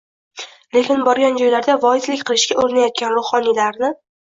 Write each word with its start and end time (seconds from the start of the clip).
lekin 0.77 1.03
borgan 1.07 1.37
joylarida 1.41 1.77
voizlik 1.85 2.25
qilishga 2.31 2.59
urinayotgan 2.65 3.17
ruhoniylarni; 3.21 3.95